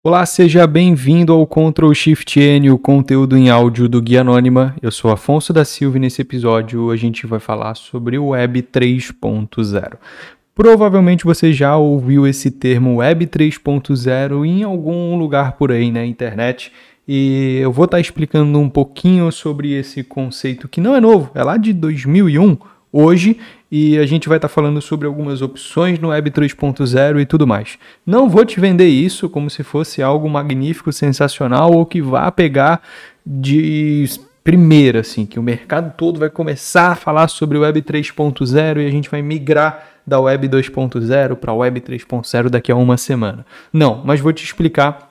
Olá, 0.00 0.24
seja 0.24 0.64
bem-vindo 0.64 1.32
ao 1.32 1.44
Ctrl 1.44 1.92
Shift 1.92 2.38
N, 2.38 2.70
o 2.70 2.78
conteúdo 2.78 3.36
em 3.36 3.50
áudio 3.50 3.88
do 3.88 4.00
Guia 4.00 4.20
Anônima. 4.20 4.76
Eu 4.80 4.92
sou 4.92 5.10
Afonso 5.10 5.52
da 5.52 5.64
Silva 5.64 5.96
e 5.96 6.00
nesse 6.00 6.22
episódio 6.22 6.92
a 6.92 6.96
gente 6.96 7.26
vai 7.26 7.40
falar 7.40 7.74
sobre 7.74 8.16
o 8.16 8.28
Web 8.28 8.62
3.0. 8.62 9.96
Provavelmente 10.54 11.24
você 11.24 11.52
já 11.52 11.76
ouviu 11.76 12.28
esse 12.28 12.48
termo 12.48 12.98
Web 12.98 13.26
3.0 13.26 14.46
em 14.46 14.62
algum 14.62 15.18
lugar 15.18 15.56
por 15.56 15.72
aí 15.72 15.90
na 15.90 16.06
internet 16.06 16.70
e 17.06 17.58
eu 17.60 17.72
vou 17.72 17.86
estar 17.86 17.98
explicando 17.98 18.56
um 18.56 18.70
pouquinho 18.70 19.32
sobre 19.32 19.72
esse 19.72 20.04
conceito 20.04 20.68
que 20.68 20.80
não 20.80 20.94
é 20.94 21.00
novo, 21.00 21.32
é 21.34 21.42
lá 21.42 21.56
de 21.56 21.72
2001 21.72 22.56
hoje 22.92 23.36
e 23.70 23.98
a 23.98 24.06
gente 24.06 24.28
vai 24.28 24.38
estar 24.38 24.48
falando 24.48 24.80
sobre 24.80 25.06
algumas 25.06 25.42
opções 25.42 25.98
no 25.98 26.08
Web 26.08 26.30
3.0 26.30 27.20
e 27.20 27.26
tudo 27.26 27.46
mais. 27.46 27.78
Não 28.06 28.28
vou 28.28 28.44
te 28.44 28.58
vender 28.58 28.88
isso 28.88 29.28
como 29.28 29.50
se 29.50 29.62
fosse 29.62 30.02
algo 30.02 30.28
magnífico, 30.28 30.92
sensacional 30.92 31.72
ou 31.72 31.84
que 31.84 32.00
vá 32.00 32.30
pegar 32.30 32.82
de 33.24 34.08
primeira, 34.42 35.00
assim, 35.00 35.26
que 35.26 35.38
o 35.38 35.42
mercado 35.42 35.92
todo 35.94 36.18
vai 36.18 36.30
começar 36.30 36.92
a 36.92 36.94
falar 36.94 37.28
sobre 37.28 37.58
o 37.58 37.60
Web 37.60 37.82
3.0 37.82 38.80
e 38.80 38.86
a 38.86 38.90
gente 38.90 39.10
vai 39.10 39.20
migrar 39.20 39.86
da 40.06 40.18
Web 40.18 40.48
2.0 40.48 41.36
para 41.36 41.52
a 41.52 41.54
Web 41.54 41.82
3.0 41.82 42.48
daqui 42.48 42.72
a 42.72 42.76
uma 42.76 42.96
semana. 42.96 43.44
Não, 43.70 44.00
mas 44.02 44.20
vou 44.20 44.32
te 44.32 44.42
explicar 44.42 45.07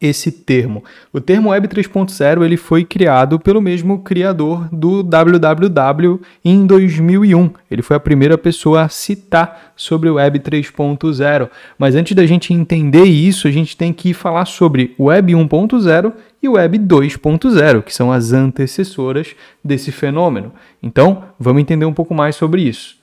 esse 0.00 0.32
termo. 0.32 0.82
O 1.12 1.20
termo 1.20 1.50
Web 1.50 1.68
3.0 1.68 2.42
ele 2.42 2.56
foi 2.56 2.84
criado 2.84 3.38
pelo 3.38 3.60
mesmo 3.60 3.98
criador 3.98 4.66
do 4.72 5.02
www 5.02 6.20
em 6.44 6.66
2001. 6.66 7.50
Ele 7.70 7.82
foi 7.82 7.96
a 7.96 8.00
primeira 8.00 8.38
pessoa 8.38 8.82
a 8.82 8.88
citar 8.88 9.72
sobre 9.76 10.08
o 10.08 10.14
Web 10.14 10.38
3.0. 10.38 11.50
Mas 11.78 11.94
antes 11.94 12.14
da 12.14 12.24
gente 12.24 12.54
entender 12.54 13.04
isso, 13.04 13.46
a 13.46 13.50
gente 13.50 13.76
tem 13.76 13.92
que 13.92 14.14
falar 14.14 14.46
sobre 14.46 14.94
o 14.96 15.04
Web 15.04 15.32
1.0 15.32 16.12
e 16.42 16.48
o 16.48 16.52
Web 16.52 16.78
2.0, 16.78 17.82
que 17.82 17.94
são 17.94 18.10
as 18.10 18.32
antecessoras 18.32 19.34
desse 19.62 19.92
fenômeno. 19.92 20.52
Então, 20.82 21.24
vamos 21.38 21.60
entender 21.60 21.84
um 21.84 21.92
pouco 21.92 22.14
mais 22.14 22.36
sobre 22.36 22.62
isso. 22.62 22.99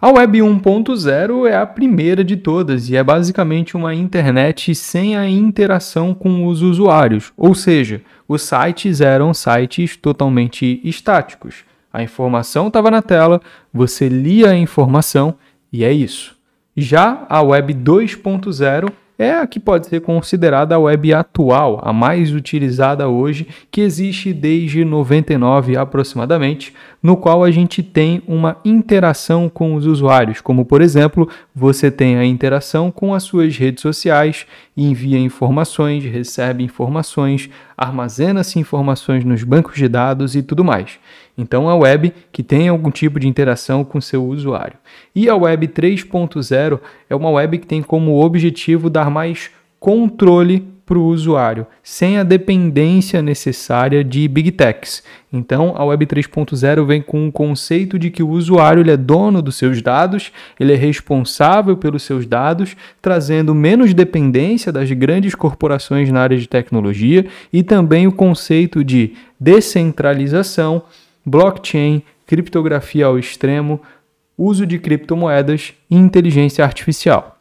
A 0.00 0.12
Web 0.12 0.38
1.0 0.38 1.48
é 1.48 1.56
a 1.56 1.66
primeira 1.66 2.22
de 2.22 2.36
todas 2.36 2.88
e 2.88 2.96
é 2.96 3.02
basicamente 3.02 3.76
uma 3.76 3.92
internet 3.92 4.72
sem 4.72 5.16
a 5.16 5.28
interação 5.28 6.14
com 6.14 6.46
os 6.46 6.62
usuários, 6.62 7.32
ou 7.36 7.52
seja, 7.52 8.00
os 8.28 8.42
sites 8.42 9.00
eram 9.00 9.34
sites 9.34 9.96
totalmente 9.96 10.80
estáticos. 10.84 11.64
A 11.92 12.00
informação 12.00 12.68
estava 12.68 12.92
na 12.92 13.02
tela, 13.02 13.40
você 13.74 14.08
lia 14.08 14.50
a 14.50 14.56
informação 14.56 15.34
e 15.72 15.82
é 15.82 15.92
isso. 15.92 16.36
Já 16.76 17.26
a 17.28 17.42
Web 17.42 17.74
2.0 17.74 18.92
é 19.18 19.34
a 19.34 19.46
que 19.48 19.58
pode 19.58 19.88
ser 19.88 20.00
considerada 20.00 20.76
a 20.76 20.78
web 20.78 21.12
atual, 21.12 21.80
a 21.82 21.92
mais 21.92 22.32
utilizada 22.32 23.08
hoje, 23.08 23.48
que 23.68 23.80
existe 23.80 24.32
desde 24.32 24.84
99 24.84 25.76
aproximadamente, 25.76 26.72
no 27.02 27.16
qual 27.16 27.42
a 27.42 27.50
gente 27.50 27.82
tem 27.82 28.22
uma 28.28 28.56
interação 28.64 29.48
com 29.48 29.74
os 29.74 29.86
usuários, 29.86 30.40
como 30.40 30.64
por 30.64 30.80
exemplo, 30.80 31.28
você 31.52 31.90
tem 31.90 32.16
a 32.16 32.24
interação 32.24 32.92
com 32.92 33.12
as 33.12 33.24
suas 33.24 33.56
redes 33.56 33.82
sociais, 33.82 34.46
envia 34.76 35.18
informações, 35.18 36.04
recebe 36.04 36.62
informações, 36.62 37.50
armazena-se 37.76 38.60
informações 38.60 39.24
nos 39.24 39.42
bancos 39.42 39.74
de 39.74 39.88
dados 39.88 40.36
e 40.36 40.42
tudo 40.42 40.64
mais. 40.64 40.98
Então, 41.38 41.68
a 41.68 41.76
web 41.76 42.12
que 42.32 42.42
tem 42.42 42.68
algum 42.68 42.90
tipo 42.90 43.20
de 43.20 43.28
interação 43.28 43.84
com 43.84 44.00
seu 44.00 44.26
usuário. 44.26 44.76
E 45.14 45.28
a 45.28 45.36
web 45.36 45.68
3.0 45.68 46.80
é 47.08 47.14
uma 47.14 47.30
web 47.30 47.58
que 47.58 47.66
tem 47.66 47.80
como 47.80 48.20
objetivo 48.20 48.90
dar 48.90 49.08
mais 49.08 49.50
controle 49.78 50.66
para 50.88 50.98
o 50.98 51.04
usuário, 51.04 51.66
sem 51.82 52.16
a 52.16 52.22
dependência 52.22 53.20
necessária 53.20 54.02
de 54.02 54.26
Big 54.26 54.50
Techs. 54.52 55.02
Então, 55.30 55.74
a 55.76 55.84
Web 55.84 56.06
3.0 56.06 56.86
vem 56.86 57.02
com 57.02 57.28
o 57.28 57.32
conceito 57.32 57.98
de 57.98 58.10
que 58.10 58.22
o 58.22 58.30
usuário 58.30 58.80
ele 58.80 58.90
é 58.90 58.96
dono 58.96 59.42
dos 59.42 59.56
seus 59.56 59.82
dados, 59.82 60.32
ele 60.58 60.72
é 60.72 60.76
responsável 60.76 61.76
pelos 61.76 62.04
seus 62.04 62.24
dados, 62.24 62.74
trazendo 63.02 63.54
menos 63.54 63.92
dependência 63.92 64.72
das 64.72 64.90
grandes 64.90 65.34
corporações 65.34 66.10
na 66.10 66.22
área 66.22 66.38
de 66.38 66.48
tecnologia 66.48 67.26
e 67.52 67.62
também 67.62 68.06
o 68.06 68.12
conceito 68.12 68.82
de 68.82 69.12
descentralização, 69.38 70.82
blockchain, 71.28 72.02
criptografia 72.26 73.06
ao 73.06 73.18
extremo, 73.18 73.80
uso 74.36 74.66
de 74.66 74.78
criptomoedas 74.78 75.74
e 75.90 75.96
inteligência 75.96 76.64
artificial. 76.64 77.38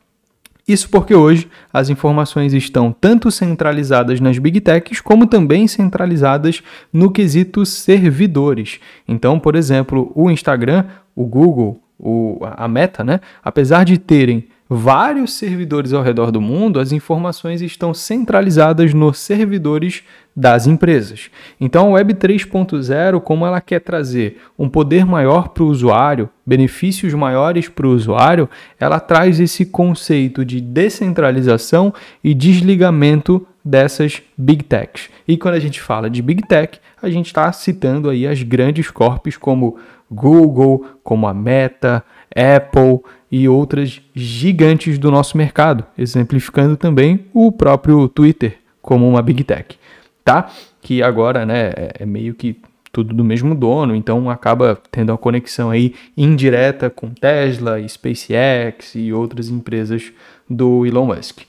Isso 0.67 0.89
porque 0.89 1.15
hoje 1.15 1.47
as 1.71 1.89
informações 1.89 2.53
estão 2.53 2.91
tanto 2.91 3.31
centralizadas 3.31 4.19
nas 4.19 4.37
big 4.37 4.59
techs 4.59 4.99
como 4.99 5.25
também 5.25 5.65
centralizadas 5.65 6.61
no 6.91 7.09
quesito 7.09 7.65
servidores. 7.65 8.79
Então, 9.07 9.39
por 9.39 9.55
exemplo, 9.55 10.11
o 10.13 10.29
Instagram, 10.29 10.85
o 11.15 11.25
Google, 11.25 11.81
o, 11.97 12.39
a 12.41 12.67
Meta, 12.67 13.01
né, 13.01 13.21
apesar 13.41 13.85
de 13.85 13.97
terem 13.97 14.49
vários 14.69 15.33
servidores 15.33 15.93
ao 15.93 16.03
redor 16.03 16.31
do 16.31 16.41
mundo, 16.41 16.79
as 16.79 16.91
informações 16.91 17.61
estão 17.61 17.93
centralizadas 17.93 18.93
nos 18.93 19.17
servidores 19.17 20.03
das 20.35 20.67
empresas. 20.67 21.31
Então, 21.59 21.87
a 21.87 21.91
Web 21.93 22.13
3.0, 22.13 23.19
como 23.21 23.45
ela 23.45 23.59
quer 23.59 23.79
trazer 23.79 24.37
um 24.57 24.69
poder 24.69 25.05
maior 25.05 25.49
para 25.49 25.63
o 25.63 25.67
usuário, 25.67 26.29
benefícios 26.45 27.13
maiores 27.13 27.67
para 27.69 27.87
o 27.87 27.91
usuário, 27.91 28.47
ela 28.79 28.99
traz 28.99 29.39
esse 29.39 29.65
conceito 29.65 30.45
de 30.45 30.61
descentralização 30.61 31.93
e 32.23 32.33
desligamento 32.33 33.47
dessas 33.65 34.21
big 34.37 34.63
techs. 34.63 35.09
E 35.27 35.37
quando 35.37 35.55
a 35.55 35.59
gente 35.59 35.81
fala 35.81 36.09
de 36.09 36.21
big 36.21 36.47
tech, 36.47 36.79
a 37.01 37.09
gente 37.09 37.27
está 37.27 37.51
citando 37.51 38.09
aí 38.09 38.27
as 38.27 38.43
grandes 38.43 38.89
corpos 38.91 39.37
como 39.37 39.77
Google, 40.09 40.85
como 41.03 41.27
a 41.27 41.33
Meta, 41.33 42.03
Apple 42.35 43.01
e 43.31 43.47
outras 43.47 44.01
gigantes 44.15 44.97
do 44.97 45.11
nosso 45.11 45.37
mercado, 45.37 45.83
exemplificando 45.97 46.77
também 46.77 47.25
o 47.33 47.51
próprio 47.51 48.07
Twitter 48.07 48.57
como 48.81 49.07
uma 49.07 49.21
big 49.21 49.43
tech, 49.43 49.77
tá? 50.23 50.49
Que 50.81 51.03
agora, 51.03 51.45
né, 51.45 51.71
é, 51.75 51.91
é 51.99 52.05
meio 52.05 52.33
que 52.33 52.57
tudo 52.91 53.13
do 53.13 53.23
mesmo 53.23 53.53
dono, 53.53 53.93
então 53.93 54.29
acaba 54.29 54.81
tendo 54.89 55.11
uma 55.11 55.17
conexão 55.17 55.69
aí 55.69 55.93
indireta 56.15 56.89
com 56.89 57.09
Tesla, 57.09 57.85
SpaceX 57.87 58.95
e 58.95 59.13
outras 59.13 59.49
empresas 59.49 60.11
do 60.49 60.85
Elon 60.85 61.05
Musk. 61.05 61.41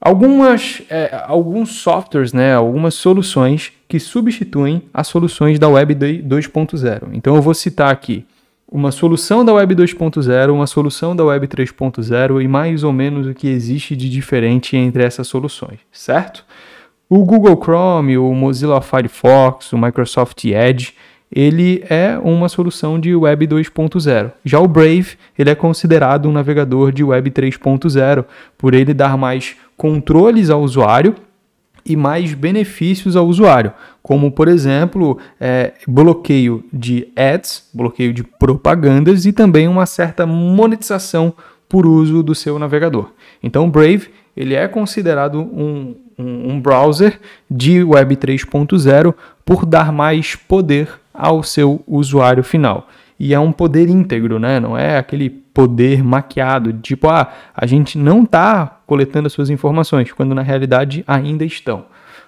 Algumas, 0.00 0.82
é, 0.90 1.24
alguns 1.26 1.76
softwares, 1.76 2.32
né, 2.32 2.54
algumas 2.54 2.94
soluções 2.94 3.72
que 3.86 4.00
substituem 4.00 4.82
as 4.92 5.06
soluções 5.06 5.58
da 5.58 5.68
Web 5.68 5.94
2.0. 5.94 7.10
Então 7.12 7.36
eu 7.36 7.42
vou 7.42 7.54
citar 7.54 7.90
aqui 7.90 8.24
uma 8.70 8.92
solução 8.92 9.44
da 9.44 9.52
Web 9.52 9.74
2.0, 9.74 10.52
uma 10.52 10.66
solução 10.66 11.16
da 11.16 11.24
Web 11.24 11.48
3.0 11.48 12.42
e 12.42 12.46
mais 12.46 12.84
ou 12.84 12.92
menos 12.92 13.26
o 13.26 13.34
que 13.34 13.48
existe 13.48 13.96
de 13.96 14.08
diferente 14.08 14.76
entre 14.76 15.02
essas 15.02 15.26
soluções, 15.26 15.80
certo? 15.90 16.44
O 17.08 17.24
Google 17.24 17.60
Chrome, 17.60 18.16
o 18.16 18.32
Mozilla 18.32 18.80
Firefox, 18.80 19.72
o 19.72 19.78
Microsoft 19.78 20.44
Edge, 20.44 20.94
ele 21.32 21.84
é 21.88 22.16
uma 22.22 22.48
solução 22.48 22.98
de 22.98 23.14
Web 23.14 23.48
2.0. 23.48 24.30
Já 24.44 24.60
o 24.60 24.68
Brave, 24.68 25.16
ele 25.36 25.50
é 25.50 25.54
considerado 25.56 26.28
um 26.28 26.32
navegador 26.32 26.92
de 26.92 27.02
Web 27.02 27.30
3.0, 27.30 28.24
por 28.56 28.74
ele 28.74 28.94
dar 28.94 29.18
mais 29.18 29.56
controles 29.76 30.50
ao 30.50 30.62
usuário 30.62 31.16
e 31.84 31.96
mais 31.96 32.34
benefícios 32.34 33.16
ao 33.16 33.26
usuário, 33.26 33.72
como 34.02 34.30
por 34.30 34.48
exemplo 34.48 35.18
é, 35.40 35.72
bloqueio 35.86 36.64
de 36.72 37.08
ads, 37.16 37.68
bloqueio 37.72 38.12
de 38.12 38.22
propagandas 38.22 39.26
e 39.26 39.32
também 39.32 39.68
uma 39.68 39.86
certa 39.86 40.26
monetização 40.26 41.34
por 41.68 41.86
uso 41.86 42.22
do 42.22 42.34
seu 42.34 42.58
navegador. 42.58 43.10
Então, 43.42 43.66
o 43.66 43.70
Brave 43.70 44.08
ele 44.36 44.54
é 44.54 44.66
considerado 44.66 45.40
um, 45.40 45.94
um, 46.18 46.52
um 46.52 46.60
browser 46.60 47.20
de 47.50 47.82
Web 47.82 48.16
3.0 48.16 49.14
por 49.44 49.66
dar 49.66 49.92
mais 49.92 50.34
poder 50.34 50.88
ao 51.12 51.42
seu 51.42 51.82
usuário 51.86 52.42
final 52.42 52.88
e 53.20 53.34
é 53.34 53.38
um 53.38 53.52
poder 53.52 53.90
íntegro, 53.90 54.38
né? 54.38 54.58
Não 54.58 54.78
é 54.78 54.96
aquele 54.96 55.28
poder 55.60 56.02
maquiado, 56.02 56.72
tipo, 56.72 57.06
ah, 57.06 57.30
a 57.54 57.66
gente 57.66 57.98
não 57.98 58.22
está 58.22 58.80
coletando 58.86 59.26
as 59.26 59.32
suas 59.34 59.50
informações, 59.50 60.10
quando 60.10 60.34
na 60.34 60.40
realidade 60.40 61.04
ainda 61.06 61.44
estão. 61.44 61.84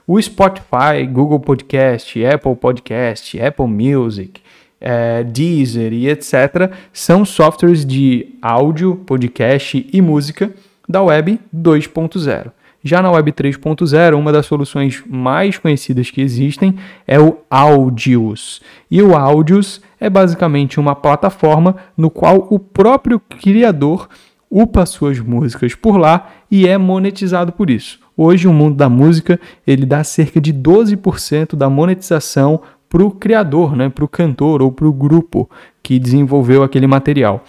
O 0.06 0.20
Spotify, 0.20 1.06
Google 1.10 1.40
Podcast, 1.40 2.22
Apple 2.26 2.54
Podcast, 2.56 3.40
Apple 3.40 3.66
Music, 3.66 4.42
é, 4.78 5.24
Deezer 5.24 5.94
e 5.94 6.10
etc. 6.10 6.74
são 6.92 7.24
softwares 7.24 7.86
de 7.86 8.34
áudio, 8.42 8.96
podcast 9.06 9.88
e 9.90 10.02
música 10.02 10.52
da 10.86 11.02
Web 11.02 11.40
2.0. 11.56 12.52
Já 12.84 13.00
na 13.00 13.12
Web 13.12 13.32
3.0, 13.32 14.18
uma 14.18 14.32
das 14.32 14.46
soluções 14.46 15.04
mais 15.08 15.56
conhecidas 15.56 16.10
que 16.10 16.20
existem 16.20 16.74
é 17.06 17.20
o 17.20 17.38
Audius. 17.48 18.60
E 18.90 19.00
o 19.00 19.14
Audius 19.16 19.80
é 20.00 20.10
basicamente 20.10 20.80
uma 20.80 20.96
plataforma 20.96 21.76
no 21.96 22.10
qual 22.10 22.48
o 22.50 22.58
próprio 22.58 23.20
criador 23.20 24.08
upa 24.50 24.84
suas 24.84 25.20
músicas 25.20 25.76
por 25.76 25.96
lá 25.96 26.28
e 26.50 26.66
é 26.66 26.76
monetizado 26.76 27.52
por 27.52 27.70
isso. 27.70 28.00
Hoje 28.16 28.48
o 28.48 28.52
mundo 28.52 28.76
da 28.76 28.88
música 28.88 29.38
ele 29.66 29.86
dá 29.86 30.02
cerca 30.02 30.40
de 30.40 30.52
12% 30.52 31.54
da 31.54 31.70
monetização 31.70 32.60
para 32.88 33.02
o 33.02 33.10
criador, 33.10 33.74
né, 33.74 33.88
para 33.88 34.04
o 34.04 34.08
cantor 34.08 34.60
ou 34.60 34.70
para 34.70 34.86
o 34.86 34.92
grupo 34.92 35.48
que 35.82 35.98
desenvolveu 35.98 36.62
aquele 36.62 36.86
material. 36.86 37.44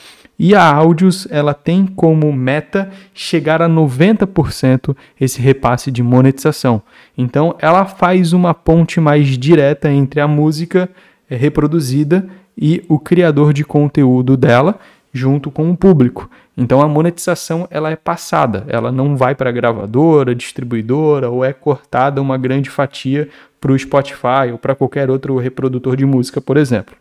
E 0.46 0.54
a 0.54 0.74
Audios 0.74 1.26
ela 1.32 1.54
tem 1.54 1.88
como 1.88 2.34
meta 2.34 2.92
chegar 3.14 3.62
a 3.62 3.70
90% 3.70 4.94
esse 5.18 5.40
repasse 5.40 5.90
de 5.90 6.04
monetização. 6.04 6.82
Então 7.18 7.56
ela 7.60 7.86
faz 7.86 8.34
uma 8.34 8.54
ponte 8.54 9.00
mais 9.00 9.38
direta 9.38 9.90
entre 9.90 10.20
a 10.20 10.28
música 10.28 10.90
eh, 11.30 11.38
reproduzida 11.38 12.28
e 12.58 12.84
o 12.90 13.00
criador 13.00 13.54
de 13.54 13.64
conteúdo 13.64 14.36
dela 14.36 14.78
junto 15.14 15.50
com 15.50 15.72
o 15.72 15.78
público. 15.78 16.30
Então 16.58 16.82
a 16.82 16.90
monetização 16.90 17.66
ela 17.72 17.90
é 17.90 17.96
passada, 17.96 18.66
ela 18.68 18.92
não 18.92 19.16
vai 19.16 19.34
para 19.36 19.50
a 19.50 19.54
gravadora, 19.54 20.36
distribuidora 20.36 21.30
ou 21.30 21.46
é 21.46 21.54
cortada 21.54 22.22
uma 22.22 22.38
grande 22.38 22.70
fatia 22.70 23.30
para 23.62 23.72
o 23.72 23.80
Spotify 23.80 24.52
ou 24.52 24.58
para 24.58 24.76
qualquer 24.76 25.10
outro 25.10 25.38
reprodutor 25.38 25.96
de 25.96 26.06
música, 26.06 26.42
por 26.42 26.58
exemplo. 26.58 26.94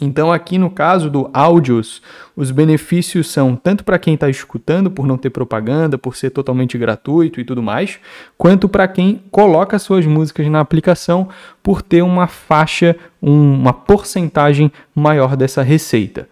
Então, 0.00 0.30
aqui 0.30 0.58
no 0.58 0.70
caso 0.70 1.10
do 1.10 1.28
áudios, 1.32 2.00
os 2.36 2.52
benefícios 2.52 3.28
são 3.28 3.56
tanto 3.56 3.82
para 3.82 3.98
quem 3.98 4.14
está 4.14 4.30
escutando, 4.30 4.90
por 4.90 5.06
não 5.06 5.18
ter 5.18 5.30
propaganda, 5.30 5.98
por 5.98 6.14
ser 6.14 6.30
totalmente 6.30 6.78
gratuito 6.78 7.40
e 7.40 7.44
tudo 7.44 7.60
mais, 7.60 7.98
quanto 8.36 8.68
para 8.68 8.86
quem 8.86 9.20
coloca 9.30 9.76
suas 9.78 10.06
músicas 10.06 10.46
na 10.46 10.60
aplicação, 10.60 11.28
por 11.62 11.82
ter 11.82 12.02
uma 12.02 12.28
faixa, 12.28 12.94
uma 13.20 13.72
porcentagem 13.72 14.70
maior 14.94 15.36
dessa 15.36 15.62
receita. 15.62 16.28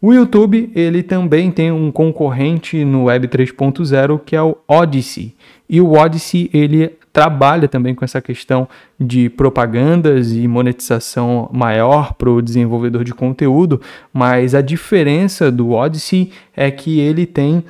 O 0.00 0.14
YouTube 0.14 0.70
ele 0.74 1.02
também 1.02 1.50
tem 1.50 1.70
um 1.70 1.90
concorrente 1.92 2.84
no 2.84 3.04
Web 3.04 3.28
3.0 3.28 4.20
que 4.24 4.34
é 4.34 4.40
o 4.40 4.56
Odyssey. 4.66 5.34
E 5.68 5.78
o 5.80 5.92
Odyssey 5.92 6.48
ele 6.54 6.92
trabalha 7.20 7.68
também 7.68 7.94
com 7.94 8.02
essa 8.02 8.18
questão 8.18 8.66
de 8.98 9.28
propagandas 9.28 10.32
e 10.32 10.48
monetização 10.48 11.50
maior 11.52 12.14
para 12.14 12.30
o 12.30 12.40
desenvolvedor 12.40 13.04
de 13.04 13.12
conteúdo, 13.12 13.78
mas 14.10 14.54
a 14.54 14.62
diferença 14.62 15.52
do 15.52 15.72
Odyssey 15.72 16.32
é 16.56 16.70
que 16.70 16.98
ele 16.98 17.26
tem 17.26 17.62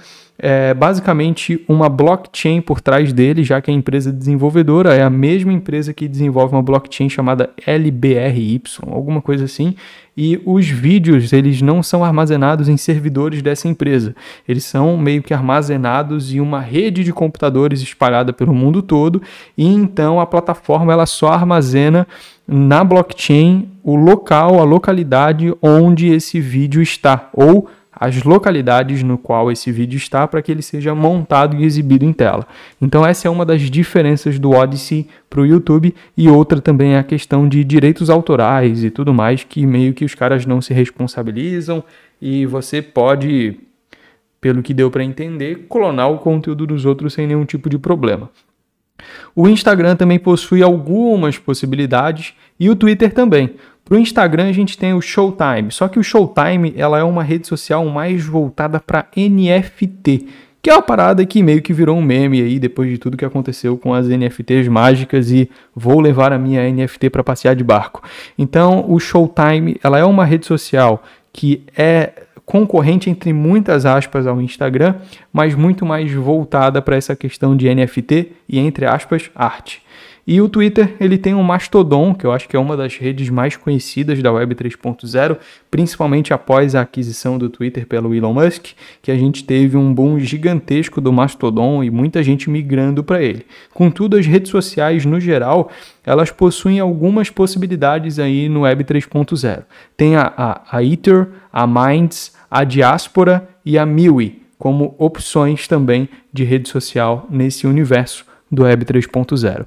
é 0.42 0.72
basicamente 0.72 1.62
uma 1.68 1.88
blockchain 1.88 2.62
por 2.62 2.80
trás 2.80 3.12
dele, 3.12 3.44
já 3.44 3.60
que 3.60 3.70
a 3.70 3.74
empresa 3.74 4.10
desenvolvedora 4.10 4.94
é 4.94 5.02
a 5.02 5.10
mesma 5.10 5.52
empresa 5.52 5.92
que 5.92 6.08
desenvolve 6.08 6.54
uma 6.54 6.62
blockchain 6.62 7.10
chamada 7.10 7.50
LBRY, 7.66 8.62
alguma 8.86 9.20
coisa 9.20 9.44
assim, 9.44 9.74
e 10.16 10.40
os 10.46 10.66
vídeos 10.66 11.34
eles 11.34 11.60
não 11.60 11.82
são 11.82 12.02
armazenados 12.02 12.70
em 12.70 12.76
servidores 12.78 13.42
dessa 13.42 13.68
empresa, 13.68 14.16
eles 14.48 14.64
são 14.64 14.96
meio 14.96 15.22
que 15.22 15.34
armazenados 15.34 16.32
em 16.32 16.40
uma 16.40 16.60
rede 16.60 17.04
de 17.04 17.12
computadores 17.12 17.82
espalhada 17.82 18.32
pelo 18.32 18.54
mundo 18.54 18.80
todo, 18.80 19.20
e 19.58 19.66
então 19.66 20.18
a 20.18 20.26
plataforma 20.26 20.90
ela 20.90 21.04
só 21.04 21.28
armazena 21.28 22.06
na 22.48 22.82
blockchain 22.82 23.68
o 23.82 23.94
local, 23.94 24.58
a 24.58 24.64
localidade 24.64 25.54
onde 25.60 26.08
esse 26.08 26.40
vídeo 26.40 26.80
está, 26.80 27.28
ou 27.34 27.68
as 28.00 28.22
localidades 28.22 29.02
no 29.02 29.18
qual 29.18 29.52
esse 29.52 29.70
vídeo 29.70 29.98
está 29.98 30.26
para 30.26 30.40
que 30.40 30.50
ele 30.50 30.62
seja 30.62 30.94
montado 30.94 31.54
e 31.54 31.64
exibido 31.64 32.02
em 32.02 32.14
tela. 32.14 32.46
Então 32.80 33.04
essa 33.04 33.28
é 33.28 33.30
uma 33.30 33.44
das 33.44 33.60
diferenças 33.60 34.38
do 34.38 34.52
Odyssey 34.52 35.06
para 35.28 35.42
o 35.42 35.46
YouTube 35.46 35.94
e 36.16 36.30
outra 36.30 36.62
também 36.62 36.94
é 36.94 36.98
a 36.98 37.04
questão 37.04 37.46
de 37.46 37.62
direitos 37.62 38.08
autorais 38.08 38.82
e 38.82 38.90
tudo 38.90 39.12
mais 39.12 39.44
que 39.44 39.66
meio 39.66 39.92
que 39.92 40.06
os 40.06 40.14
caras 40.14 40.46
não 40.46 40.62
se 40.62 40.72
responsabilizam 40.72 41.84
e 42.22 42.46
você 42.46 42.80
pode, 42.80 43.60
pelo 44.40 44.62
que 44.62 44.72
deu 44.72 44.90
para 44.90 45.04
entender, 45.04 45.66
clonar 45.68 46.10
o 46.10 46.18
conteúdo 46.18 46.66
dos 46.66 46.86
outros 46.86 47.12
sem 47.12 47.26
nenhum 47.26 47.44
tipo 47.44 47.68
de 47.68 47.78
problema. 47.78 48.30
O 49.34 49.48
Instagram 49.48 49.96
também 49.96 50.18
possui 50.18 50.62
algumas 50.62 51.38
possibilidades 51.38 52.34
e 52.58 52.68
o 52.68 52.76
Twitter 52.76 53.12
também. 53.12 53.54
Para 53.90 53.96
o 53.96 54.00
Instagram 54.00 54.48
a 54.48 54.52
gente 54.52 54.78
tem 54.78 54.94
o 54.94 55.00
Showtime, 55.00 55.72
só 55.72 55.88
que 55.88 55.98
o 55.98 56.02
Showtime 56.04 56.72
ela 56.76 57.00
é 57.00 57.02
uma 57.02 57.24
rede 57.24 57.48
social 57.48 57.84
mais 57.86 58.24
voltada 58.24 58.78
para 58.78 59.08
NFT, 59.16 60.28
que 60.62 60.70
é 60.70 60.74
uma 60.74 60.80
parada 60.80 61.26
que 61.26 61.42
meio 61.42 61.60
que 61.60 61.72
virou 61.72 61.98
um 61.98 62.00
meme 62.00 62.40
aí 62.40 62.60
depois 62.60 62.88
de 62.88 62.98
tudo 62.98 63.16
que 63.16 63.24
aconteceu 63.24 63.76
com 63.76 63.92
as 63.92 64.06
NFTs 64.06 64.68
mágicas 64.68 65.32
e 65.32 65.50
vou 65.74 65.98
levar 65.98 66.32
a 66.32 66.38
minha 66.38 66.70
NFT 66.70 67.10
para 67.10 67.24
passear 67.24 67.56
de 67.56 67.64
barco. 67.64 68.00
Então, 68.38 68.84
o 68.88 69.00
Showtime, 69.00 69.76
ela 69.82 69.98
é 69.98 70.04
uma 70.04 70.24
rede 70.24 70.46
social 70.46 71.02
que 71.32 71.64
é 71.76 72.12
concorrente 72.46 73.10
entre 73.10 73.32
muitas 73.32 73.84
aspas 73.84 74.24
ao 74.24 74.40
Instagram, 74.40 74.94
mas 75.32 75.56
muito 75.56 75.84
mais 75.84 76.12
voltada 76.12 76.80
para 76.80 76.94
essa 76.94 77.16
questão 77.16 77.56
de 77.56 77.68
NFT 77.74 78.30
e 78.48 78.60
entre 78.60 78.86
aspas 78.86 79.32
arte. 79.34 79.82
E 80.32 80.40
o 80.40 80.48
Twitter, 80.48 80.94
ele 81.00 81.18
tem 81.18 81.34
um 81.34 81.42
Mastodon, 81.42 82.14
que 82.14 82.24
eu 82.24 82.30
acho 82.30 82.48
que 82.48 82.54
é 82.54 82.58
uma 82.60 82.76
das 82.76 82.96
redes 82.96 83.28
mais 83.28 83.56
conhecidas 83.56 84.22
da 84.22 84.30
Web 84.30 84.54
3.0, 84.54 85.36
principalmente 85.68 86.32
após 86.32 86.76
a 86.76 86.82
aquisição 86.82 87.36
do 87.36 87.50
Twitter 87.50 87.84
pelo 87.84 88.14
Elon 88.14 88.32
Musk, 88.32 88.66
que 89.02 89.10
a 89.10 89.16
gente 89.18 89.42
teve 89.42 89.76
um 89.76 89.92
boom 89.92 90.20
gigantesco 90.20 91.00
do 91.00 91.12
Mastodon 91.12 91.82
e 91.82 91.90
muita 91.90 92.22
gente 92.22 92.48
migrando 92.48 93.02
para 93.02 93.20
ele. 93.20 93.44
Contudo, 93.74 94.16
as 94.16 94.24
redes 94.24 94.52
sociais 94.52 95.04
no 95.04 95.18
geral, 95.18 95.68
elas 96.06 96.30
possuem 96.30 96.78
algumas 96.78 97.28
possibilidades 97.28 98.20
aí 98.20 98.48
no 98.48 98.60
Web 98.60 98.84
3.0. 98.84 99.64
Tem 99.96 100.14
a, 100.14 100.32
a, 100.36 100.76
a 100.76 100.84
Ether, 100.84 101.26
a 101.52 101.66
Minds, 101.66 102.36
a 102.48 102.62
Diaspora 102.62 103.48
e 103.64 103.76
a 103.76 103.84
Miwi 103.84 104.42
como 104.56 104.94
opções 104.96 105.66
também 105.66 106.08
de 106.32 106.44
rede 106.44 106.68
social 106.68 107.26
nesse 107.28 107.66
universo 107.66 108.24
do 108.48 108.62
Web 108.62 108.84
3.0. 108.84 109.66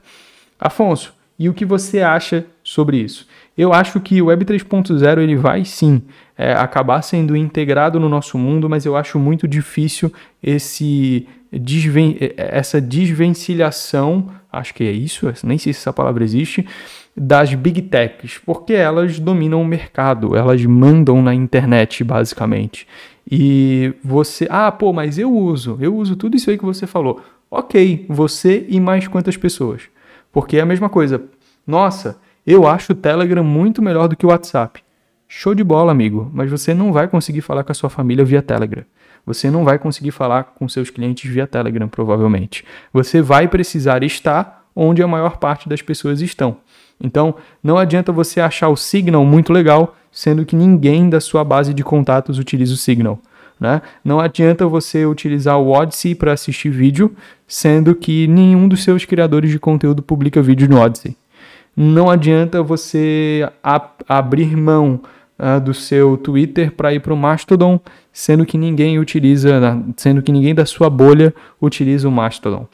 Afonso, 0.64 1.14
e 1.38 1.50
o 1.50 1.54
que 1.54 1.66
você 1.66 2.00
acha 2.00 2.46
sobre 2.64 2.96
isso? 2.96 3.28
Eu 3.58 3.74
acho 3.74 4.00
que 4.00 4.22
o 4.22 4.28
Web 4.28 4.46
3.0 4.46 5.20
ele 5.20 5.36
vai 5.36 5.66
sim 5.66 6.02
é, 6.38 6.54
acabar 6.54 7.02
sendo 7.02 7.36
integrado 7.36 8.00
no 8.00 8.08
nosso 8.08 8.38
mundo, 8.38 8.70
mas 8.70 8.86
eu 8.86 8.96
acho 8.96 9.20
muito 9.20 9.46
difícil 9.46 10.10
esse 10.42 11.28
desven 11.52 12.18
essa 12.38 12.80
desvencilhação, 12.80 14.30
acho 14.50 14.74
que 14.74 14.86
é 14.86 14.92
isso, 14.92 15.32
nem 15.44 15.58
sei 15.58 15.74
se 15.74 15.80
essa 15.80 15.92
palavra 15.92 16.24
existe, 16.24 16.66
das 17.16 17.54
big 17.54 17.82
techs, 17.82 18.38
porque 18.38 18.74
elas 18.74 19.20
dominam 19.20 19.62
o 19.62 19.66
mercado, 19.66 20.34
elas 20.34 20.64
mandam 20.66 21.22
na 21.22 21.36
internet 21.36 22.06
basicamente. 22.06 22.88
E 23.30 23.94
você, 24.02 24.48
ah, 24.50 24.72
pô, 24.72 24.94
mas 24.94 25.20
eu 25.20 25.30
uso, 25.30 25.78
eu 25.82 25.94
uso 25.94 26.16
tudo 26.16 26.38
isso 26.38 26.50
aí 26.50 26.58
que 26.58 26.66
você 26.66 26.88
falou. 26.88 27.22
Ok, 27.52 28.06
você 28.08 28.66
e 28.70 28.80
mais 28.80 29.10
quantas 29.10 29.36
pessoas? 29.36 29.84
Porque 30.34 30.58
é 30.58 30.62
a 30.62 30.66
mesma 30.66 30.90
coisa. 30.90 31.24
Nossa, 31.66 32.18
eu 32.46 32.68
acho 32.68 32.92
o 32.92 32.96
Telegram 32.96 33.44
muito 33.44 33.82
melhor 33.82 34.10
do 34.10 34.18
que 34.18 34.26
o 34.26 34.30
WhatsApp. 34.30 34.84
Show 35.30 35.56
de 35.56 35.64
bola, 35.64 35.92
amigo, 35.92 36.30
mas 36.34 36.52
você 36.52 36.74
não 36.74 36.92
vai 36.92 37.08
conseguir 37.08 37.42
falar 37.42 37.64
com 37.64 37.72
a 37.72 37.76
sua 37.76 37.90
família 37.90 38.26
via 38.26 38.42
Telegram. 38.42 38.84
Você 39.26 39.50
não 39.50 39.64
vai 39.64 39.80
conseguir 39.80 40.12
falar 40.12 40.44
com 40.44 40.68
seus 40.68 40.90
clientes 40.90 41.32
via 41.32 41.48
Telegram, 41.48 41.88
provavelmente. 41.88 42.66
Você 42.92 43.22
vai 43.22 43.48
precisar 43.48 44.04
estar 44.04 44.66
onde 44.76 45.02
a 45.02 45.08
maior 45.08 45.38
parte 45.38 45.70
das 45.70 45.82
pessoas 45.82 46.20
estão. 46.20 46.58
Então, 47.02 47.36
não 47.64 47.78
adianta 47.78 48.12
você 48.12 48.42
achar 48.42 48.70
o 48.70 48.76
Signal 48.76 49.24
muito 49.24 49.54
legal, 49.54 49.96
sendo 50.12 50.46
que 50.46 50.56
ninguém 50.56 51.10
da 51.10 51.22
sua 51.22 51.44
base 51.44 51.74
de 51.74 51.84
contatos 51.84 52.38
utiliza 52.38 52.74
o 52.74 52.78
Signal. 52.78 53.20
Né? 53.60 53.82
Não 54.04 54.20
adianta 54.20 54.68
você 54.68 55.06
utilizar 55.06 55.58
o 55.58 55.72
Odyssey 55.72 56.16
para 56.16 56.34
assistir 56.34 56.70
vídeo, 56.70 57.16
sendo 57.48 57.96
que 57.96 58.28
nenhum 58.28 58.68
dos 58.68 58.84
seus 58.84 59.06
criadores 59.06 59.52
de 59.52 59.60
conteúdo 59.60 60.02
publica 60.02 60.42
vídeo 60.42 60.68
no 60.68 60.80
Odyssey. 60.80 61.16
Não 61.76 62.10
adianta 62.10 62.62
você 62.62 63.50
abrir 64.08 64.56
mão 64.56 65.02
uh, 65.40 65.60
do 65.60 65.74
seu 65.74 66.18
Twitter 66.18 66.72
para 66.72 66.94
ir 66.94 67.00
para 67.00 67.14
o 67.14 67.18
Mastodon, 67.18 67.80
sendo 68.12 68.46
que 68.46 68.58
ninguém 68.58 69.00
utiliza, 69.00 69.60
sendo 69.98 70.22
que 70.22 70.32
ninguém 70.32 70.54
da 70.54 70.66
sua 70.66 70.90
bolha 70.90 71.34
utiliza 71.60 72.08
o 72.08 72.12
Mastodon. 72.12 72.68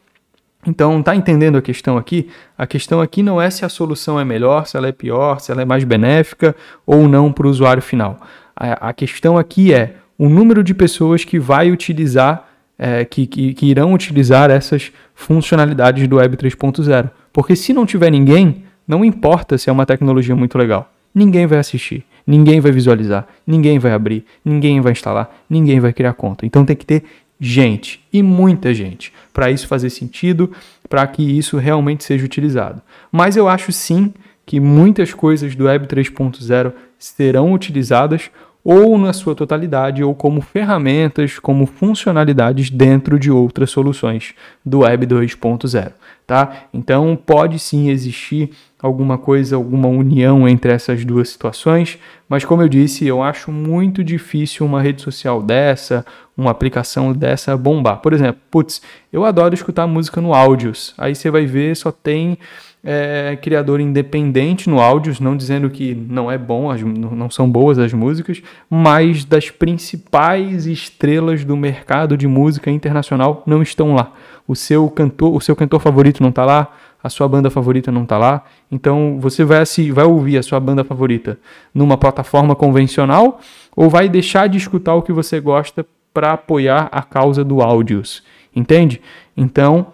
Então, 0.67 1.01
tá 1.01 1.15
entendendo 1.15 1.57
a 1.57 1.61
questão 1.61 1.97
aqui? 1.97 2.29
A 2.57 2.67
questão 2.67 2.99
aqui 2.99 3.23
não 3.23 3.41
é 3.41 3.49
se 3.49 3.63
a 3.63 3.69
solução 3.69 4.19
é 4.19 4.25
melhor, 4.25 4.67
se 4.67 4.75
ela 4.75 4.89
é 4.89 4.91
pior, 4.91 5.39
se 5.39 5.51
ela 5.51 5.61
é 5.61 5.65
mais 5.65 5.85
benéfica 5.85 6.53
ou 6.85 7.07
não 7.07 7.31
para 7.31 7.47
o 7.47 7.49
usuário 7.49 7.81
final. 7.81 8.19
A, 8.53 8.89
a 8.89 8.93
questão 8.93 9.37
aqui 9.37 9.73
é 9.73 9.95
o 10.19 10.27
número 10.27 10.61
de 10.61 10.73
pessoas 10.73 11.23
que 11.23 11.39
vai 11.39 11.71
utilizar, 11.71 12.45
é, 12.77 13.05
que, 13.05 13.25
que, 13.25 13.53
que 13.53 13.65
irão 13.67 13.93
utilizar 13.93 14.51
essas 14.51 14.91
funcionalidades 15.15 16.05
do 16.09 16.17
Web 16.17 16.35
3.0. 16.35 17.09
Porque 17.31 17.55
se 17.55 17.71
não 17.71 17.85
tiver 17.85 18.11
ninguém, 18.11 18.63
não 18.85 19.05
importa 19.05 19.57
se 19.57 19.69
é 19.69 19.73
uma 19.73 19.85
tecnologia 19.85 20.35
muito 20.35 20.57
legal. 20.57 20.91
Ninguém 21.15 21.47
vai 21.47 21.57
assistir, 21.57 22.03
ninguém 22.27 22.59
vai 22.59 22.71
visualizar, 22.71 23.27
ninguém 23.47 23.79
vai 23.79 23.93
abrir, 23.93 24.25
ninguém 24.43 24.81
vai 24.81 24.91
instalar, 24.91 25.33
ninguém 25.49 25.79
vai 25.79 25.93
criar 25.93 26.13
conta. 26.13 26.45
Então 26.45 26.65
tem 26.65 26.75
que 26.75 26.85
ter 26.85 27.03
gente 27.39 28.01
e 28.11 28.21
muita 28.21 28.73
gente 28.73 29.13
para 29.31 29.49
isso 29.49 29.67
fazer 29.67 29.89
sentido, 29.89 30.51
para 30.89 31.07
que 31.07 31.23
isso 31.23 31.57
realmente 31.57 32.03
seja 32.03 32.25
utilizado. 32.25 32.81
Mas 33.09 33.37
eu 33.37 33.47
acho 33.47 33.71
sim 33.71 34.13
que 34.45 34.59
muitas 34.59 35.13
coisas 35.13 35.55
do 35.55 35.65
Web 35.65 35.87
3.0 35.87 36.73
serão 36.97 37.53
utilizadas 37.53 38.29
ou 38.63 38.97
na 38.97 39.13
sua 39.13 39.33
totalidade, 39.33 40.03
ou 40.03 40.13
como 40.13 40.41
ferramentas, 40.41 41.39
como 41.39 41.65
funcionalidades 41.65 42.69
dentro 42.69 43.17
de 43.17 43.31
outras 43.31 43.69
soluções 43.71 44.33
do 44.65 44.79
Web 44.79 45.07
2.0, 45.07 45.93
tá? 46.27 46.65
Então 46.73 47.15
pode 47.15 47.57
sim 47.57 47.89
existir 47.89 48.51
alguma 48.81 49.17
coisa, 49.17 49.55
alguma 49.55 49.87
união 49.87 50.47
entre 50.47 50.71
essas 50.71 51.03
duas 51.03 51.29
situações, 51.29 51.97
mas 52.27 52.45
como 52.45 52.61
eu 52.61 52.69
disse, 52.69 53.05
eu 53.05 53.21
acho 53.21 53.51
muito 53.51 54.03
difícil 54.03 54.65
uma 54.65 54.81
rede 54.81 55.01
social 55.01 55.41
dessa, 55.41 56.05
uma 56.37 56.51
aplicação 56.51 57.11
dessa 57.11 57.57
bombar. 57.57 57.97
Por 57.97 58.13
exemplo, 58.13 58.41
putz, 58.49 58.81
eu 59.11 59.25
adoro 59.25 59.53
escutar 59.53 59.85
música 59.85 60.21
no 60.21 60.33
áudios. 60.33 60.93
Aí 60.97 61.13
você 61.13 61.29
vai 61.29 61.45
ver, 61.45 61.75
só 61.75 61.91
tem 61.91 62.37
é, 62.83 63.37
criador 63.41 63.79
independente 63.79 64.69
no 64.69 64.79
áudios, 64.79 65.19
não 65.19 65.35
dizendo 65.35 65.69
que 65.69 65.93
não 65.93 66.31
é 66.31 66.37
bom, 66.37 66.71
as, 66.71 66.81
não 66.81 67.29
são 67.29 67.49
boas 67.49 67.77
as 67.77 67.93
músicas, 67.93 68.41
mas 68.69 69.25
das 69.25 69.49
principais 69.49 70.65
estrelas 70.65 71.43
do 71.43 71.57
mercado 71.57 72.15
de 72.15 72.27
música 72.27 72.71
internacional 72.71 73.43
não 73.45 73.61
estão 73.61 73.93
lá. 73.93 74.13
O 74.47 74.55
seu 74.55 74.89
cantor, 74.89 75.35
o 75.35 75.41
seu 75.41 75.55
cantor 75.55 75.79
favorito 75.79 76.21
não 76.21 76.29
está 76.29 76.45
lá, 76.45 76.73
a 77.03 77.09
sua 77.09 77.27
banda 77.27 77.49
favorita 77.49 77.91
não 77.91 78.03
está 78.03 78.17
lá. 78.17 78.43
Então 78.71 79.17
você 79.19 79.43
vai, 79.43 79.65
se, 79.65 79.91
vai 79.91 80.05
ouvir 80.05 80.37
a 80.37 80.43
sua 80.43 80.59
banda 80.59 80.83
favorita 80.83 81.37
numa 81.73 81.97
plataforma 81.97 82.55
convencional 82.55 83.39
ou 83.75 83.89
vai 83.89 84.07
deixar 84.07 84.47
de 84.47 84.57
escutar 84.57 84.95
o 84.95 85.01
que 85.01 85.13
você 85.13 85.39
gosta 85.39 85.85
para 86.13 86.33
apoiar 86.33 86.89
a 86.91 87.01
causa 87.01 87.43
do 87.43 87.61
áudios, 87.61 88.23
entende? 88.55 89.01
Então 89.37 89.87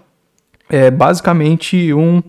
é 0.69 0.89
basicamente 0.89 1.93
um 1.93 2.23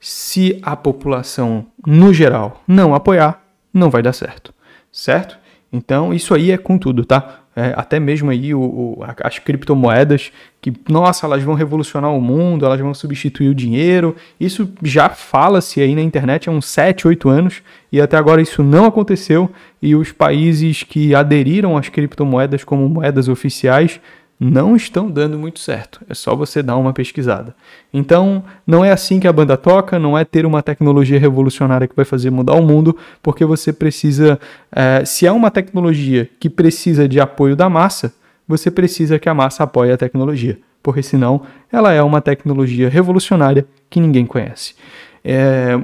se 0.00 0.58
a 0.62 0.76
população 0.76 1.66
no 1.86 2.12
geral 2.12 2.62
não 2.66 2.94
apoiar, 2.94 3.42
não 3.72 3.90
vai 3.90 4.02
dar 4.02 4.12
certo, 4.12 4.54
certo? 4.92 5.38
Então 5.72 6.14
isso 6.14 6.34
aí 6.34 6.50
é 6.50 6.56
com 6.56 6.78
tudo, 6.78 7.04
tá? 7.04 7.40
É, 7.54 7.74
até 7.76 7.98
mesmo 7.98 8.30
aí 8.30 8.54
o, 8.54 8.60
o, 8.60 9.04
as 9.24 9.40
criptomoedas 9.40 10.30
que, 10.62 10.72
nossa, 10.88 11.26
elas 11.26 11.42
vão 11.42 11.54
revolucionar 11.54 12.12
o 12.12 12.20
mundo, 12.20 12.64
elas 12.64 12.78
vão 12.78 12.94
substituir 12.94 13.48
o 13.48 13.54
dinheiro. 13.54 14.14
Isso 14.38 14.72
já 14.80 15.08
fala-se 15.08 15.80
aí 15.80 15.92
na 15.92 16.00
internet 16.00 16.48
há 16.48 16.52
uns 16.52 16.66
7, 16.66 17.08
8 17.08 17.28
anos 17.28 17.62
e 17.90 18.00
até 18.00 18.16
agora 18.16 18.40
isso 18.40 18.62
não 18.62 18.84
aconteceu. 18.84 19.50
E 19.82 19.96
os 19.96 20.12
países 20.12 20.84
que 20.84 21.16
aderiram 21.16 21.76
às 21.76 21.88
criptomoedas 21.88 22.62
como 22.62 22.88
moedas 22.88 23.28
oficiais 23.28 24.00
não 24.38 24.76
estão 24.76 25.10
dando 25.10 25.38
muito 25.38 25.58
certo. 25.58 26.00
É 26.08 26.14
só 26.14 26.36
você 26.36 26.62
dar 26.62 26.76
uma 26.76 26.92
pesquisada. 26.92 27.54
Então, 27.92 28.44
não 28.66 28.84
é 28.84 28.92
assim 28.92 29.18
que 29.18 29.26
a 29.26 29.32
banda 29.32 29.56
toca, 29.56 29.98
não 29.98 30.16
é 30.16 30.24
ter 30.24 30.46
uma 30.46 30.62
tecnologia 30.62 31.18
revolucionária 31.18 31.88
que 31.88 31.96
vai 31.96 32.04
fazer 32.04 32.30
mudar 32.30 32.54
o 32.54 32.62
mundo, 32.62 32.96
porque 33.22 33.44
você 33.44 33.72
precisa. 33.72 34.38
É, 34.70 35.04
se 35.04 35.26
é 35.26 35.32
uma 35.32 35.50
tecnologia 35.50 36.28
que 36.38 36.48
precisa 36.48 37.08
de 37.08 37.18
apoio 37.18 37.56
da 37.56 37.68
massa, 37.68 38.14
você 38.46 38.70
precisa 38.70 39.18
que 39.18 39.28
a 39.28 39.34
massa 39.34 39.64
apoie 39.64 39.90
a 39.90 39.96
tecnologia, 39.96 40.58
porque 40.82 41.02
senão 41.02 41.42
ela 41.70 41.92
é 41.92 42.02
uma 42.02 42.20
tecnologia 42.20 42.88
revolucionária 42.88 43.66
que 43.90 44.00
ninguém 44.00 44.24
conhece. 44.24 44.74
É, 45.24 45.78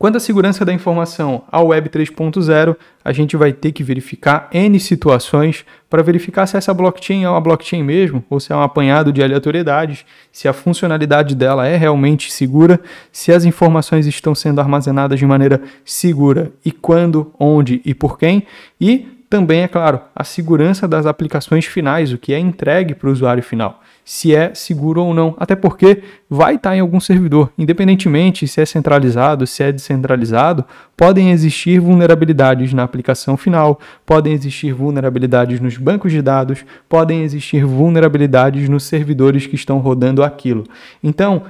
Quanto 0.00 0.16
à 0.16 0.20
segurança 0.20 0.64
da 0.64 0.72
informação 0.72 1.42
ao 1.52 1.66
Web 1.66 1.90
3.0, 1.90 2.74
a 3.04 3.12
gente 3.12 3.36
vai 3.36 3.52
ter 3.52 3.70
que 3.70 3.84
verificar 3.84 4.48
N 4.50 4.80
situações 4.80 5.62
para 5.90 6.02
verificar 6.02 6.46
se 6.46 6.56
essa 6.56 6.72
blockchain 6.72 7.24
é 7.24 7.28
uma 7.28 7.38
blockchain 7.38 7.82
mesmo, 7.82 8.24
ou 8.30 8.40
se 8.40 8.50
é 8.50 8.56
um 8.56 8.62
apanhado 8.62 9.12
de 9.12 9.22
aleatoriedades, 9.22 10.06
se 10.32 10.48
a 10.48 10.54
funcionalidade 10.54 11.34
dela 11.34 11.68
é 11.68 11.76
realmente 11.76 12.32
segura, 12.32 12.80
se 13.12 13.30
as 13.30 13.44
informações 13.44 14.06
estão 14.06 14.34
sendo 14.34 14.58
armazenadas 14.58 15.18
de 15.18 15.26
maneira 15.26 15.60
segura 15.84 16.50
e 16.64 16.72
quando, 16.72 17.30
onde 17.38 17.82
e 17.84 17.92
por 17.92 18.18
quem, 18.18 18.46
e 18.80 19.19
também, 19.30 19.62
é 19.62 19.68
claro, 19.68 20.00
a 20.14 20.24
segurança 20.24 20.86
das 20.86 21.06
aplicações 21.06 21.64
finais, 21.64 22.12
o 22.12 22.18
que 22.18 22.34
é 22.34 22.38
entregue 22.38 22.94
para 22.94 23.08
o 23.08 23.12
usuário 23.12 23.42
final 23.42 23.80
se 24.10 24.34
é 24.34 24.52
seguro 24.54 25.04
ou 25.04 25.14
não. 25.14 25.36
Até 25.38 25.54
porque 25.54 26.02
vai 26.28 26.56
estar 26.56 26.76
em 26.76 26.80
algum 26.80 26.98
servidor, 26.98 27.52
independentemente 27.56 28.46
se 28.48 28.60
é 28.60 28.66
centralizado, 28.66 29.46
se 29.46 29.62
é 29.62 29.70
descentralizado, 29.70 30.64
podem 30.96 31.30
existir 31.30 31.78
vulnerabilidades 31.78 32.72
na 32.72 32.82
aplicação 32.82 33.36
final, 33.36 33.78
podem 34.04 34.32
existir 34.32 34.72
vulnerabilidades 34.72 35.60
nos 35.60 35.76
bancos 35.76 36.10
de 36.10 36.20
dados, 36.20 36.64
podem 36.88 37.22
existir 37.22 37.64
vulnerabilidades 37.64 38.68
nos 38.68 38.82
servidores 38.82 39.46
que 39.46 39.54
estão 39.54 39.78
rodando 39.78 40.24
aquilo. 40.24 40.64
Então, 41.04 41.44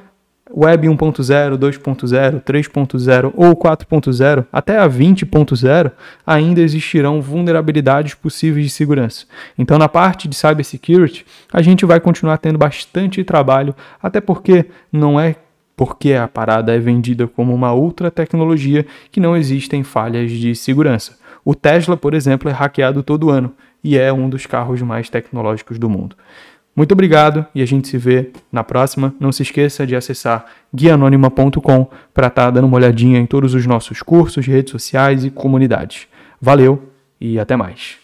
Web 0.54 0.88
1.0, 0.88 1.57
2.0, 1.57 2.42
3.0 2.42 3.33
ou 3.37 3.57
4.0 3.57 4.47
até 4.52 4.78
a 4.78 4.88
20.0 4.88 5.92
ainda 6.26 6.61
existirão 6.61 7.21
vulnerabilidades 7.21 8.14
possíveis 8.14 8.66
de 8.66 8.73
segurança. 8.73 9.26
Então, 9.57 9.78
na 9.78 9.88
parte 9.88 10.26
de 10.26 10.35
cybersecurity, 10.35 11.25
a 11.52 11.62
gente 11.62 11.87
vai 11.87 12.00
continuar 12.00 12.38
tendo 12.38 12.59
bastante 12.59 13.23
trabalho, 13.23 13.75
até 14.02 14.21
porque 14.21 14.66
não 14.92 15.19
é 15.19 15.37
porque 15.76 16.12
a 16.12 16.28
parada 16.28 16.75
é 16.75 16.78
vendida 16.78 17.26
como 17.26 17.54
uma 17.54 17.73
outra 17.73 18.11
tecnologia 18.11 18.85
que 19.11 19.19
não 19.19 19.35
existem 19.35 19.83
falhas 19.83 20.30
de 20.30 20.54
segurança. 20.54 21.16
O 21.42 21.54
Tesla, 21.54 21.97
por 21.97 22.12
exemplo, 22.12 22.50
é 22.50 22.52
hackeado 22.52 23.02
todo 23.02 23.30
ano 23.30 23.54
e 23.83 23.97
é 23.97 24.12
um 24.12 24.28
dos 24.28 24.45
carros 24.45 24.83
mais 24.83 25.09
tecnológicos 25.09 25.78
do 25.78 25.88
mundo. 25.88 26.16
Muito 26.80 26.92
obrigado 26.92 27.44
e 27.54 27.60
a 27.60 27.66
gente 27.66 27.88
se 27.88 27.99
vê 27.99 28.30
na 28.50 28.64
próxima. 28.64 29.14
Não 29.20 29.30
se 29.30 29.42
esqueça 29.42 29.87
de 29.87 29.94
acessar 29.94 30.46
guianônima.com 30.75 31.87
para 32.14 32.28
estar 32.28 32.44
tá 32.46 32.50
dando 32.50 32.66
uma 32.66 32.78
olhadinha 32.78 33.18
em 33.18 33.26
todos 33.26 33.52
os 33.52 33.66
nossos 33.66 34.00
cursos, 34.00 34.46
redes 34.46 34.70
sociais 34.70 35.22
e 35.22 35.28
comunidades. 35.28 36.08
Valeu 36.40 36.90
e 37.20 37.38
até 37.38 37.54
mais. 37.54 37.99